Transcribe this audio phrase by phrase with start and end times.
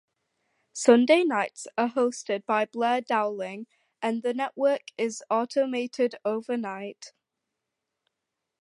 [0.73, 3.67] Sunday nights are hosted by Blair Dowling,
[4.01, 7.13] and the network is automated overnight.